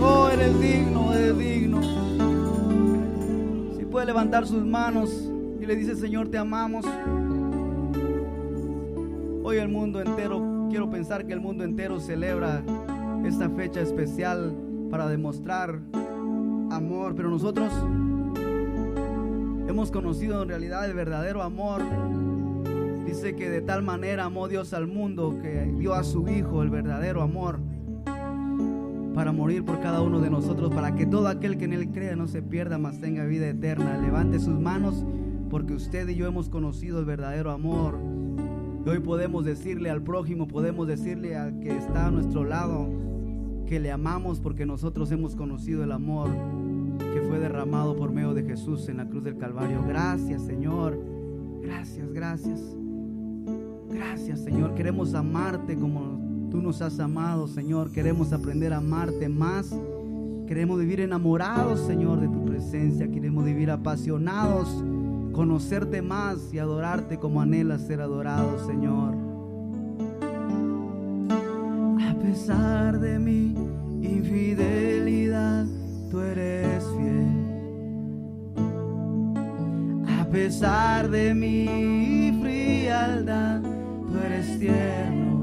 Oh, 0.00 0.28
eres 0.28 0.60
digno, 0.60 1.12
eres 1.14 1.38
digno. 1.38 1.80
Si 3.78 3.84
puede 3.84 4.06
levantar 4.06 4.46
sus 4.46 4.64
manos 4.64 5.10
y 5.60 5.66
le 5.66 5.76
dice, 5.76 5.94
Señor, 5.96 6.28
te 6.28 6.38
amamos. 6.38 6.84
Hoy 9.42 9.58
el 9.58 9.68
mundo 9.68 10.00
entero, 10.00 10.66
quiero 10.68 10.90
pensar 10.90 11.24
que 11.24 11.32
el 11.32 11.40
mundo 11.40 11.64
entero 11.64 12.00
celebra 12.00 12.62
esta 13.24 13.48
fecha 13.48 13.80
especial 13.80 14.54
para 14.90 15.06
demostrar 15.06 15.80
amor, 16.70 17.14
pero 17.14 17.30
nosotros 17.30 17.72
hemos 19.68 19.90
conocido 19.90 20.42
en 20.42 20.48
realidad 20.48 20.86
el 20.86 20.94
verdadero 20.94 21.42
amor. 21.42 21.82
Dice 23.04 23.36
que 23.36 23.48
de 23.48 23.60
tal 23.60 23.82
manera 23.82 24.24
amó 24.24 24.48
Dios 24.48 24.72
al 24.72 24.86
mundo 24.86 25.38
que 25.40 25.72
dio 25.78 25.94
a 25.94 26.02
su 26.04 26.28
Hijo 26.28 26.62
el 26.62 26.70
verdadero 26.70 27.22
amor 27.22 27.58
para 29.14 29.32
morir 29.32 29.64
por 29.64 29.80
cada 29.80 30.02
uno 30.02 30.20
de 30.20 30.28
nosotros, 30.28 30.74
para 30.74 30.94
que 30.94 31.06
todo 31.06 31.28
aquel 31.28 31.56
que 31.56 31.64
en 31.64 31.72
Él 31.72 31.88
cree 31.88 32.14
no 32.16 32.28
se 32.28 32.42
pierda, 32.42 32.76
mas 32.76 33.00
tenga 33.00 33.24
vida 33.24 33.48
eterna. 33.48 33.96
Levante 33.98 34.38
sus 34.38 34.60
manos 34.60 35.06
porque 35.48 35.72
usted 35.72 36.08
y 36.08 36.16
yo 36.16 36.26
hemos 36.26 36.48
conocido 36.48 36.98
el 36.98 37.06
verdadero 37.06 37.50
amor. 37.50 37.98
Y 38.84 38.88
hoy 38.88 39.00
podemos 39.00 39.44
decirle 39.44 39.88
al 39.90 40.02
prójimo, 40.02 40.46
podemos 40.46 40.86
decirle 40.86 41.34
al 41.36 41.58
que 41.60 41.76
está 41.76 42.08
a 42.08 42.10
nuestro 42.10 42.44
lado, 42.44 42.88
que 43.66 43.80
le 43.80 43.90
amamos 43.90 44.40
porque 44.40 44.64
nosotros 44.64 45.10
hemos 45.10 45.34
conocido 45.34 45.82
el 45.84 45.92
amor 45.92 46.30
que 47.12 47.20
fue 47.22 47.38
derramado 47.38 47.96
por 47.96 48.12
medio 48.12 48.32
de 48.32 48.44
Jesús 48.44 48.88
en 48.88 48.98
la 48.98 49.06
cruz 49.08 49.24
del 49.24 49.36
Calvario. 49.36 49.82
Gracias, 49.86 50.42
Señor. 50.42 50.98
Gracias, 51.60 52.12
gracias. 52.12 52.60
Gracias, 53.90 54.40
Señor. 54.40 54.74
Queremos 54.74 55.14
amarte 55.14 55.76
como 55.76 56.48
tú 56.50 56.62
nos 56.62 56.80
has 56.80 57.00
amado, 57.00 57.48
Señor. 57.48 57.90
Queremos 57.90 58.32
aprender 58.32 58.72
a 58.72 58.78
amarte 58.78 59.28
más. 59.28 59.74
Queremos 60.46 60.78
vivir 60.78 61.00
enamorados, 61.00 61.80
Señor, 61.80 62.20
de 62.20 62.28
tu 62.28 62.44
presencia. 62.44 63.10
Queremos 63.10 63.44
vivir 63.44 63.70
apasionados, 63.70 64.84
conocerte 65.32 66.02
más 66.02 66.52
y 66.54 66.58
adorarte 66.58 67.18
como 67.18 67.40
anhelas 67.40 67.82
ser 67.82 68.00
adorado, 68.00 68.64
Señor. 68.64 69.25
Pesar 72.26 72.98
de 72.98 73.18
mi 73.20 73.54
infidelidad, 74.02 75.64
tú 76.10 76.20
eres 76.20 76.84
fiel. 76.96 77.28
A 80.20 80.24
pesar 80.24 81.08
de 81.08 81.34
mi 81.34 82.36
frialdad, 82.42 83.60
tú 83.62 84.18
eres 84.26 84.58
tierno. 84.58 85.36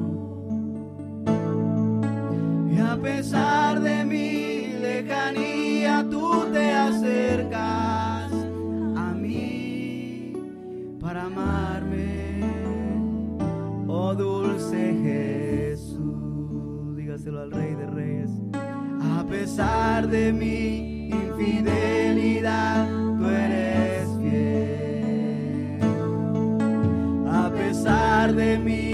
Y 2.70 2.80
a 2.80 2.98
pesar 3.02 3.80
de 3.80 4.04
mi 4.04 4.74
lejanía, 4.82 6.06
tú 6.12 6.46
te 6.52 6.72
acercas 6.72 8.34
a 8.98 9.14
mí 9.16 10.34
para 11.00 11.24
amarme, 11.24 12.42
oh 13.88 14.14
dulce 14.14 14.96
Jesús. 15.02 15.43
Dígaselo 17.24 17.42
al 17.42 17.52
Rey 17.52 17.74
de 17.76 17.86
Reyes. 17.88 18.32
A 18.54 19.24
pesar 19.30 20.10
de 20.10 20.34
mi 20.34 21.08
infidelidad, 21.08 22.86
tú 23.18 23.26
eres 23.30 24.10
fiel. 24.20 25.80
A 27.30 27.50
pesar 27.50 28.34
de 28.34 28.58
mi 28.58 28.93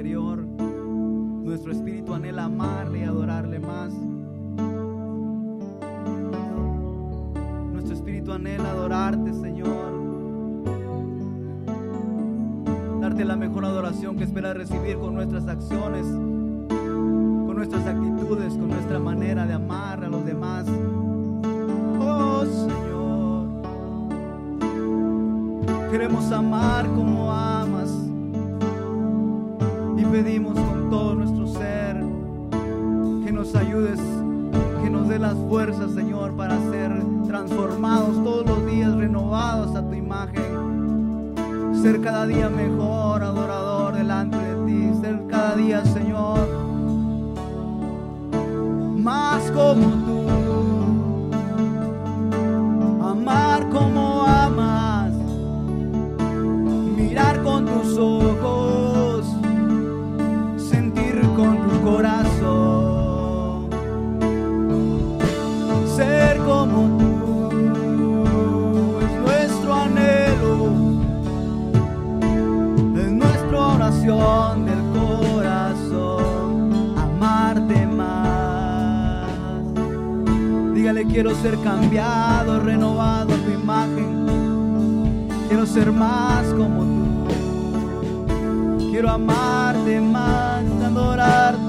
Nuestro 0.00 1.72
espíritu 1.72 2.14
anhela 2.14 2.44
amarle 2.44 3.00
y 3.00 3.02
adorarle 3.02 3.58
más. 3.58 3.92
Nuestro 7.72 7.94
espíritu 7.94 8.32
anhela 8.32 8.70
adorarte, 8.70 9.32
Señor. 9.34 9.98
Darte 13.00 13.24
la 13.24 13.34
mejor 13.34 13.64
adoración 13.64 14.16
que 14.16 14.22
esperas 14.22 14.56
recibir 14.56 14.98
con 14.98 15.16
nuestras 15.16 15.48
acciones, 15.48 16.06
con 16.06 17.56
nuestras 17.56 17.84
actitudes, 17.84 18.52
con 18.54 18.68
nuestra 18.68 19.00
manera 19.00 19.46
de 19.46 19.54
amar 19.54 20.04
a 20.04 20.08
los 20.08 20.24
demás. 20.24 20.64
Oh, 21.98 22.44
Señor. 22.44 23.48
Queremos 25.90 26.30
amar 26.30 26.86
como 26.86 27.17
Quiero 81.20 81.34
ser 81.34 81.58
cambiado, 81.62 82.60
renovado 82.60 83.34
a 83.34 83.38
tu 83.38 83.50
imagen. 83.50 85.26
Quiero 85.48 85.66
ser 85.66 85.90
más 85.90 86.46
como 86.54 86.84
tú. 86.84 87.26
Quiero 88.92 89.10
amarte 89.10 90.00
más, 90.00 90.62
adorarte 90.80 91.67